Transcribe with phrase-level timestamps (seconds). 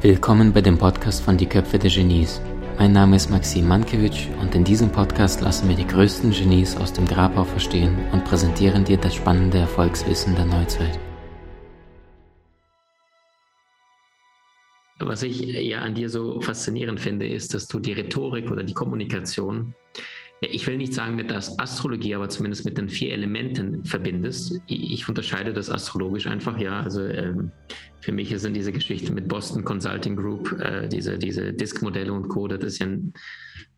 [0.00, 2.40] Willkommen bei dem Podcast von Die Köpfe der Genies.
[2.78, 6.94] Mein Name ist Maxim Mankewitsch und in diesem Podcast lassen wir die größten Genies aus
[6.94, 10.98] dem Grabau verstehen und präsentieren dir das spannende Erfolgswissen der Neuzeit.
[14.98, 18.72] Was ich ja an dir so faszinierend finde, ist, dass du die Rhetorik oder die
[18.72, 19.74] Kommunikation
[20.42, 24.60] ich will nicht sagen der Astrologie, aber zumindest mit den vier Elementen verbindest.
[24.66, 26.80] Ich unterscheide das astrologisch einfach, ja.
[26.80, 27.52] Also ähm,
[28.00, 32.48] für mich sind diese Geschichten mit Boston Consulting Group, äh, diese, diese Disk-Modelle und Co.,
[32.48, 32.88] das ja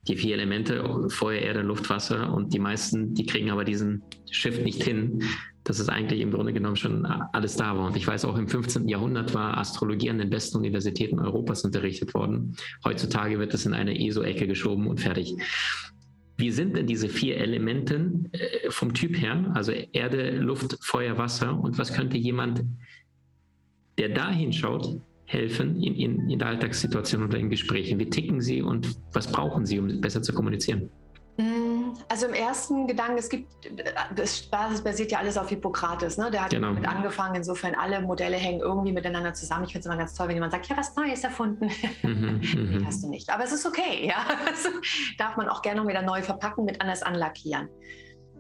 [0.09, 4.63] die vier Elemente, Feuer, Erde, Luft, Wasser und die meisten, die kriegen aber diesen Shift
[4.63, 5.23] nicht hin,
[5.65, 7.87] dass es eigentlich im Grunde genommen schon alles da war.
[7.87, 8.87] Und ich weiß auch, im 15.
[8.87, 12.55] Jahrhundert war Astrologie an den besten Universitäten Europas unterrichtet worden.
[12.85, 15.35] Heutzutage wird das in eine ESO-Ecke geschoben und fertig.
[16.37, 21.59] Wie sind denn diese vier Elemente äh, vom Typ her, also Erde, Luft, Feuer, Wasser?
[21.59, 22.65] Und was könnte jemand,
[23.99, 27.99] der da hinschaut, helfen in, in, in der Alltagssituation oder in Gesprächen?
[28.01, 30.91] Wie ticken sie und was brauchen sie, um besser zu kommunizieren?
[32.09, 33.53] Also im ersten Gedanken, es gibt,
[34.15, 36.31] das basiert ja alles auf Hippokrates, ne?
[36.31, 36.69] Der hat genau.
[36.69, 39.65] damit angefangen, insofern alle Modelle hängen irgendwie miteinander zusammen.
[39.65, 41.71] Ich finde es immer ganz toll, wenn jemand sagt, ja, was Neues erfunden.
[42.03, 42.87] Mhm, mhm.
[42.87, 43.31] hast du nicht.
[43.31, 44.27] Aber es ist okay, ja.
[44.47, 44.69] Das
[45.17, 47.69] darf man auch gerne noch wieder neu verpacken, mit anders anlackieren.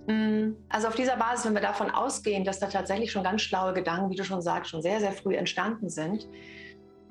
[0.06, 3.72] Mm, also auf dieser Basis, wenn wir davon ausgehen, dass da tatsächlich schon ganz schlaue
[3.72, 6.28] Gedanken, wie du schon sagst, schon sehr, sehr früh entstanden sind,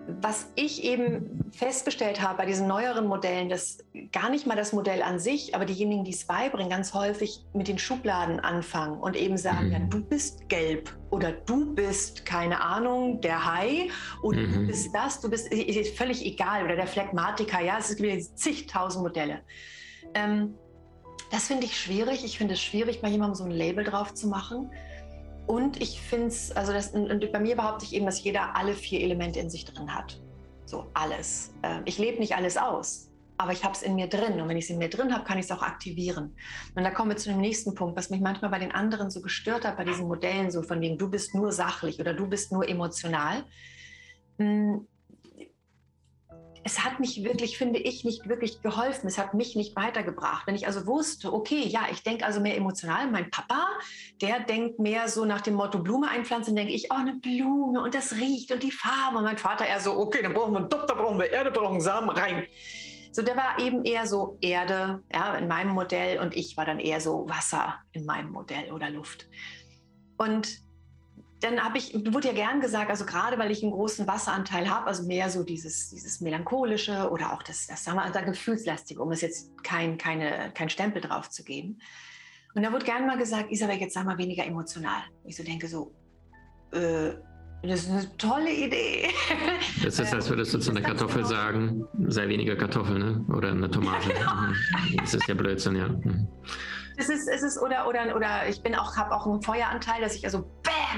[0.08, 3.78] was ich eben festgestellt habe bei diesen neueren Modellen, dass
[4.12, 7.68] gar nicht mal das Modell an sich, aber diejenigen, die es beibringen, ganz häufig mit
[7.68, 9.72] den Schubladen anfangen und eben sagen, mhm.
[9.72, 13.90] ja, du bist gelb oder du bist, keine Ahnung, der Hai
[14.22, 14.54] oder mhm.
[14.54, 19.04] du bist das, du bist ist völlig egal oder der Phlegmatiker, ja, es gibt zigtausend
[19.04, 19.42] Modelle.
[20.14, 20.56] Ähm,
[21.32, 22.24] das finde ich schwierig.
[22.24, 24.70] Ich finde es schwierig, bei jemandem so ein Label drauf zu machen.
[25.46, 28.74] Und ich finde es, also das, und bei mir behaupte ich eben, dass jeder alle
[28.74, 30.22] vier Elemente in sich drin hat.
[30.66, 31.54] So alles.
[31.64, 34.40] Ähm, ich lebe nicht alles aus, aber ich habe es in mir drin.
[34.40, 36.36] Und wenn ich es in mir drin habe, kann ich es auch aktivieren.
[36.76, 39.22] Und da kommen wir zu dem nächsten Punkt, was mich manchmal bei den anderen so
[39.22, 42.52] gestört hat, bei diesen Modellen, so von wegen, du bist nur sachlich oder du bist
[42.52, 43.44] nur emotional.
[44.40, 44.88] Hm,
[46.64, 49.08] es hat mich wirklich, finde ich, nicht wirklich geholfen.
[49.08, 50.48] Es hat mich nicht weitergebracht.
[50.48, 53.10] Wenn ich also wusste, okay, ja, ich denke also mehr emotional.
[53.12, 53.68] Mein Papa,
[54.22, 57.94] der denkt mehr so nach dem Motto Blume einpflanzen, denke ich, oh, eine Blume und
[57.94, 59.18] das riecht und die Farbe.
[59.18, 61.52] Und mein Vater eher so, okay, dann brauchen wir einen Duft, da brauchen wir Erde,
[61.52, 62.46] brauchen Samen rein.
[63.12, 66.80] So, der war eben eher so Erde, ja, in meinem Modell und ich war dann
[66.80, 69.28] eher so Wasser in meinem Modell oder Luft.
[70.18, 70.64] Und
[71.44, 74.88] dann habe ich, wurde ja gern gesagt, also gerade weil ich einen großen Wasseranteil habe,
[74.88, 79.12] also mehr so dieses, dieses melancholische oder auch das, das sagen wir, also gefühlslastige, um
[79.12, 81.80] es jetzt kein, keine, kein Stempel drauf zu geben.
[82.56, 85.02] Und da wurde gern mal gesagt, Isabel, jetzt sag mal weniger emotional.
[85.26, 85.94] Ich so denke so,
[86.72, 87.14] äh,
[87.64, 89.08] das ist eine tolle Idee.
[89.84, 93.26] Das ist, als würdest du zu einer Kartoffel sagen, sei weniger Kartoffel, ne?
[93.34, 94.10] Oder eine Tomate.
[94.10, 94.34] Ja, genau.
[94.36, 94.98] Mhm.
[94.98, 95.88] Das ist ja Blödsinn, ja.
[95.88, 96.28] Mhm.
[96.98, 100.16] Es ist, es ist, oder, oder, oder ich bin auch, habe auch einen Feueranteil, dass
[100.16, 100.46] ich also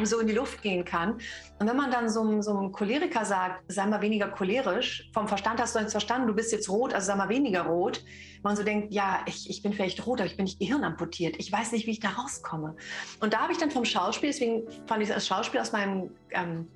[0.04, 1.14] so in die Luft gehen kann.
[1.60, 5.62] Und wenn man dann so, so einem Choleriker sagt, sei mal weniger cholerisch, vom Verstand
[5.62, 8.04] hast du jetzt verstanden, du bist jetzt rot, also sei mal weniger rot.
[8.44, 11.36] Man so denkt, ja, ich, ich bin vielleicht rot, aber ich bin nicht gehirnamputiert.
[11.38, 12.76] Ich weiß nicht, wie ich da rauskomme.
[13.20, 16.68] Und da habe ich dann vom Schauspiel, deswegen fand ich das Schauspiel aus meinem, ähm,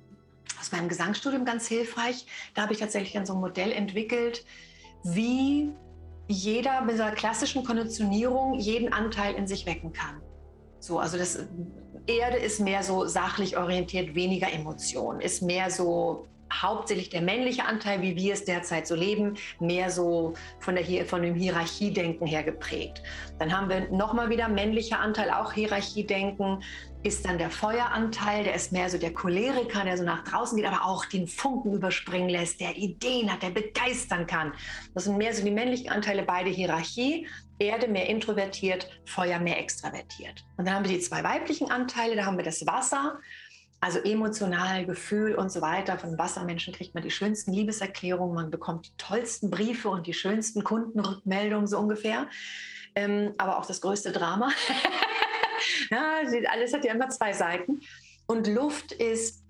[0.58, 2.26] aus meinem Gesangsstudium ganz hilfreich.
[2.54, 4.44] Da habe ich tatsächlich dann so ein Modell entwickelt,
[5.04, 5.72] wie
[6.28, 10.20] jeder mit dieser klassischen Konditionierung jeden Anteil in sich wecken kann.
[10.78, 11.46] So, also das
[12.06, 18.02] Erde ist mehr so sachlich orientiert, weniger Emotion, ist mehr so hauptsächlich der männliche Anteil,
[18.02, 23.02] wie wir es derzeit so leben, mehr so von, der, von dem Hierarchiedenken her geprägt.
[23.38, 26.62] Dann haben wir nochmal wieder männlicher Anteil, auch Hierarchiedenken,
[27.02, 30.66] ist dann der Feueranteil, der ist mehr so der Choleriker, der so nach draußen geht,
[30.66, 34.52] aber auch den Funken überspringen lässt, der Ideen hat, der begeistern kann.
[34.94, 37.26] Das sind mehr so die männlichen Anteile, beide Hierarchie.
[37.58, 40.44] Erde mehr introvertiert, Feuer mehr extravertiert.
[40.56, 43.18] Und dann haben wir die zwei weiblichen Anteile, da haben wir das Wasser,
[43.80, 45.98] also emotional, Gefühl und so weiter.
[45.98, 50.62] Von Wassermenschen kriegt man die schönsten Liebeserklärungen, man bekommt die tollsten Briefe und die schönsten
[50.64, 52.28] Kundenrückmeldungen so ungefähr.
[52.94, 54.50] Ähm, aber auch das größte Drama.
[55.90, 57.80] ja, alles hat ja immer zwei Seiten.
[58.26, 59.42] Und Luft ist.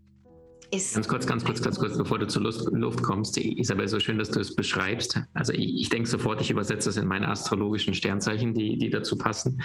[0.94, 3.36] Ganz kurz, ganz kurz, ganz kurz, bevor du zur Luft, Luft kommst.
[3.36, 5.20] Isabel, so schön, dass du es beschreibst.
[5.34, 9.18] Also ich, ich denke sofort, ich übersetze das in meine astrologischen Sternzeichen, die, die dazu
[9.18, 9.60] passen.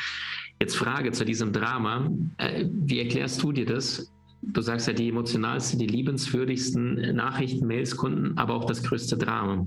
[0.59, 2.09] Jetzt Frage zu diesem Drama.
[2.37, 4.11] Äh, wie erklärst du dir das?
[4.41, 9.65] Du sagst ja, die emotionalsten, die liebenswürdigsten Nachrichten, Mails, Kunden, aber auch das größte Drama.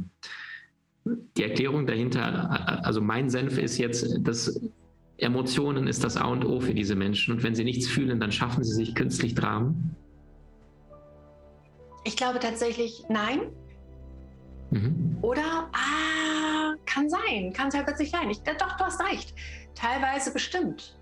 [1.05, 4.61] Die Erklärung dahinter, also mein Senf ist jetzt, dass
[5.19, 7.35] Emotionen ist das A und O für diese Menschen.
[7.35, 9.97] Und wenn sie nichts fühlen, dann schaffen sie sich künstlich Dramen?
[12.05, 13.41] Ich glaube tatsächlich nein.
[14.71, 15.19] Mhm.
[15.23, 18.31] Oder, ah, kann sein, kann sehr plötzlich sein.
[18.31, 19.35] Ich, doch, du hast recht.
[19.75, 20.98] Teilweise bestimmt.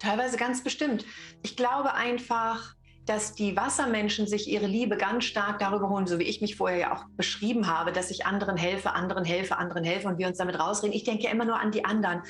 [0.00, 1.04] Teilweise ganz bestimmt.
[1.42, 2.74] Ich glaube einfach,
[3.06, 6.78] dass die Wassermenschen sich ihre Liebe ganz stark darüber holen, so wie ich mich vorher
[6.78, 10.38] ja auch beschrieben habe, dass ich anderen helfe, anderen helfe, anderen helfe und wir uns
[10.38, 10.94] damit rausreden.
[10.94, 12.22] Ich denke ja immer nur an die anderen,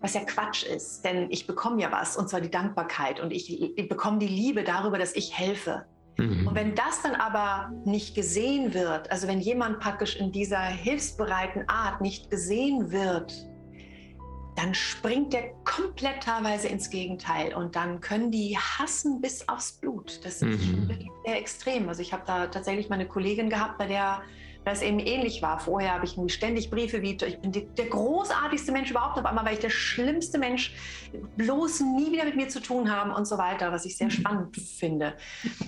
[0.00, 3.78] was ja Quatsch ist, denn ich bekomme ja was und zwar die Dankbarkeit und ich,
[3.78, 5.86] ich bekomme die Liebe darüber, dass ich helfe.
[6.18, 6.48] Mhm.
[6.48, 11.68] Und wenn das dann aber nicht gesehen wird, also wenn jemand praktisch in dieser hilfsbereiten
[11.68, 13.32] Art nicht gesehen wird,
[14.56, 20.20] dann springt der komplett teilweise ins Gegenteil und dann können die hassen bis aufs Blut.
[20.24, 20.88] Das ist mhm.
[20.88, 21.88] wirklich sehr extrem.
[21.88, 24.22] Also ich habe da tatsächlich meine Kollegin gehabt, bei der
[24.64, 25.60] das eben ähnlich war.
[25.60, 29.44] Vorher habe ich ständig Briefe wie, ich bin die, der großartigste Mensch überhaupt, auf einmal
[29.44, 30.74] war ich der schlimmste Mensch,
[31.36, 34.12] bloß nie wieder mit mir zu tun haben und so weiter, was ich sehr mhm.
[34.12, 35.14] spannend finde.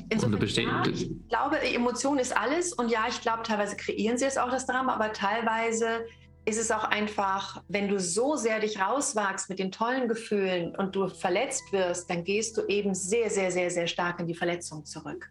[0.08, 4.38] Insofern, ja, ich glaube, Emotion ist alles und ja, ich glaube, teilweise kreieren sie es
[4.38, 6.06] auch, das Drama, aber teilweise
[6.46, 10.94] ist es auch einfach, wenn du so sehr dich rauswagst mit den tollen Gefühlen und
[10.94, 14.84] du verletzt wirst, dann gehst du eben sehr, sehr, sehr, sehr stark in die Verletzung
[14.84, 15.28] zurück.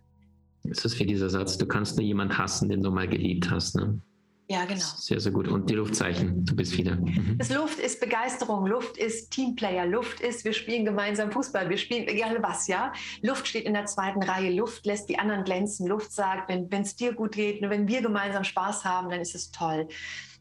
[0.69, 3.75] Es ist wie dieser Satz, du kannst nur jemanden hassen, den du mal geliebt hast.
[3.75, 3.99] Ne?
[4.47, 4.83] Ja, genau.
[4.97, 5.47] Sehr, sehr gut.
[5.47, 6.97] Und die Luftzeichen, du bist wieder.
[6.97, 7.37] Mhm.
[7.37, 12.07] Das Luft ist Begeisterung, Luft ist Teamplayer, Luft ist, wir spielen gemeinsam Fußball, wir spielen
[12.07, 12.91] egal was, ja.
[13.21, 16.95] Luft steht in der zweiten Reihe, Luft lässt die anderen glänzen, Luft sagt, wenn es
[16.95, 19.87] dir gut geht, wenn wir gemeinsam Spaß haben, dann ist es toll.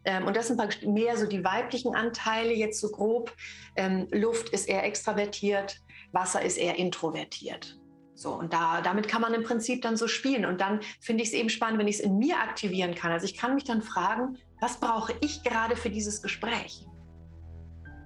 [0.04, 3.32] Ähm, und das sind mehr so die weiblichen Anteile, jetzt so grob.
[3.76, 5.80] Ähm, Luft ist eher extravertiert,
[6.12, 7.78] Wasser ist eher introvertiert.
[8.16, 10.44] So, und da, damit kann man im Prinzip dann so spielen.
[10.44, 13.10] Und dann finde ich es eben spannend, wenn ich es in mir aktivieren kann.
[13.10, 16.86] Also ich kann mich dann fragen, was brauche ich gerade für dieses Gespräch?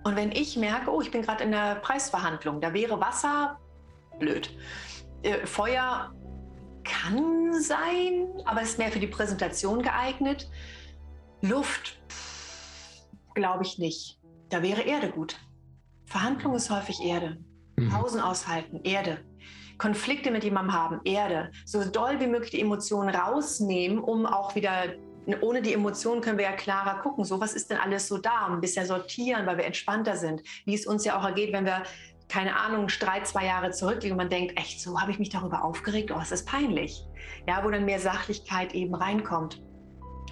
[0.04, 3.58] Und wenn ich merke, oh, ich bin gerade in der Preisverhandlung, da wäre Wasser
[4.18, 4.50] blöd.
[5.22, 6.14] Äh, Feuer
[6.84, 10.48] kann sein, aber ist mehr für die Präsentation geeignet.
[11.40, 12.00] Luft,
[13.34, 14.18] glaube ich nicht.
[14.48, 15.38] Da wäre Erde gut.
[16.06, 17.38] Verhandlung ist häufig Erde.
[17.76, 17.90] Mhm.
[17.90, 19.24] Pausen aushalten, Erde.
[19.78, 21.52] Konflikte mit jemandem haben, Erde.
[21.64, 24.94] So doll wie möglich die Emotionen rausnehmen, um auch wieder,
[25.40, 28.46] ohne die Emotionen können wir ja klarer gucken, so was ist denn alles so da,
[28.46, 30.42] ein bisschen sortieren, weil wir entspannter sind.
[30.64, 31.84] Wie es uns ja auch ergeht, wenn wir
[32.28, 35.64] keine Ahnung, Streit zwei Jahre zurückliegen und man denkt, echt, so habe ich mich darüber
[35.64, 37.06] aufgeregt, oh, es ist peinlich.
[37.46, 39.62] Ja, wo dann mehr Sachlichkeit eben reinkommt.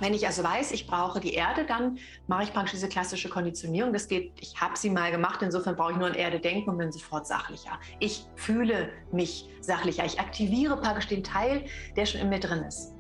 [0.01, 3.93] Wenn ich also weiß, ich brauche die Erde, dann mache ich praktisch diese klassische Konditionierung.
[3.93, 6.79] Das geht, ich habe sie mal gemacht, insofern brauche ich nur an Erde denken und
[6.79, 7.79] bin sofort sachlicher.
[7.99, 10.05] Ich fühle mich sachlicher.
[10.05, 11.65] Ich aktiviere praktisch den Teil,
[11.97, 12.95] der schon in mir drin ist.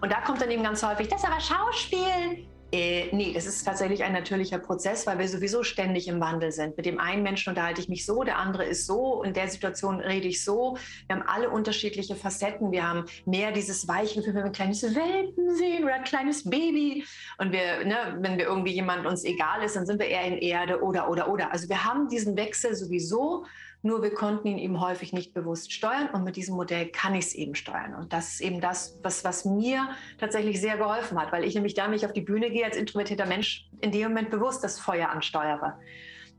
[0.00, 2.46] Und da kommt dann eben ganz häufig, das ist aber Schauspiel.
[2.72, 6.76] Äh, nee, das ist tatsächlich ein natürlicher Prozess, weil wir sowieso ständig im Wandel sind.
[6.76, 9.98] Mit dem einen Menschen unterhalte ich mich so, der andere ist so, in der Situation
[9.98, 10.76] rede ich so.
[11.08, 12.70] Wir haben alle unterschiedliche Facetten.
[12.70, 16.48] Wir haben mehr dieses weiche Gefühl, wenn wir ein kleines Welpen sehen oder ein kleines
[16.48, 17.04] Baby.
[17.38, 20.38] Und wir, ne, wenn wir irgendwie jemand uns egal ist, dann sind wir eher in
[20.38, 21.52] Erde oder, oder, oder.
[21.52, 23.46] Also wir haben diesen Wechsel sowieso
[23.82, 27.26] nur wir konnten ihn eben häufig nicht bewusst steuern und mit diesem Modell kann ich
[27.26, 27.94] es eben steuern.
[27.94, 29.88] Und das ist eben das, was, was mir
[30.18, 32.76] tatsächlich sehr geholfen hat, weil ich nämlich da, wenn ich auf die Bühne gehe als
[32.76, 35.78] introvertierter Mensch, in dem Moment bewusst das Feuer ansteuere.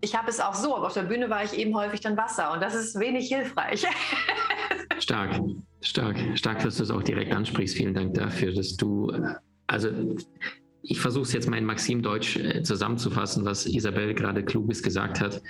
[0.01, 2.53] Ich habe es auch so, aber auf der Bühne war ich eben häufig dann Wasser
[2.53, 3.85] und das ist wenig hilfreich.
[4.99, 5.39] stark,
[5.81, 7.75] stark, stark, dass du es auch direkt ansprichst.
[7.75, 9.11] Vielen Dank dafür, dass du,
[9.67, 9.89] also
[10.83, 15.21] ich versuche es jetzt mal in Maxim Deutsch äh, zusammenzufassen, was Isabel gerade kluges gesagt
[15.21, 15.41] hat.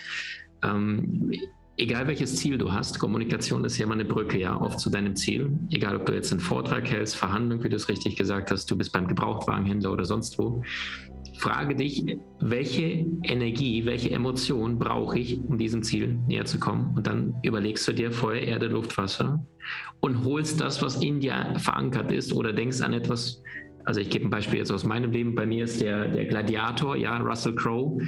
[0.63, 1.31] Ähm,
[1.77, 5.15] egal welches Ziel du hast, Kommunikation ist ja immer eine Brücke, ja, oft zu deinem
[5.15, 5.51] Ziel.
[5.69, 8.77] Egal, ob du jetzt einen Vortrag hältst, Verhandlung, wie du es richtig gesagt hast, du
[8.77, 10.63] bist beim Gebrauchtwagenhändler oder sonst wo.
[11.39, 12.05] Frage dich,
[12.39, 16.93] welche Energie, welche Emotion brauche ich, um diesem Ziel näher zu kommen?
[16.95, 19.43] Und dann überlegst du dir Feuer, Erde, Luft, Wasser
[20.01, 23.41] und holst das, was in dir verankert ist oder denkst an etwas,
[23.85, 25.33] also ich gebe ein Beispiel jetzt aus meinem Leben.
[25.33, 27.99] Bei mir ist der, der Gladiator, ja, Russell Crowe.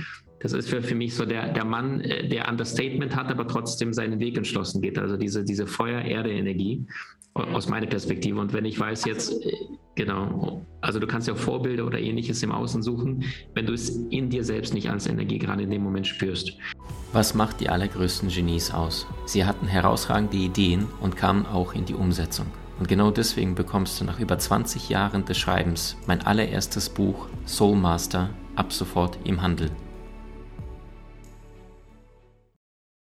[0.44, 3.94] Das ist für, für mich so der, der Mann, äh, der Understatement hat, aber trotzdem
[3.94, 5.00] seinen Weg entschlossen geht.
[5.00, 6.86] Also diese, diese Feuer-Erde-Energie
[7.34, 8.40] aus meiner Perspektive.
[8.40, 9.54] Und wenn ich weiß jetzt, äh,
[9.96, 13.24] genau, also du kannst ja Vorbilder oder ähnliches im Außen suchen,
[13.54, 16.58] wenn du es in dir selbst nicht als Energie gerade in dem Moment spürst.
[17.14, 19.08] Was macht die allergrößten Genies aus?
[19.26, 22.48] Sie hatten herausragende Ideen und kamen auch in die Umsetzung.
[22.80, 27.78] Und genau deswegen bekommst du nach über 20 Jahren des Schreibens mein allererstes Buch Soul
[27.78, 29.70] Master ab sofort im Handel.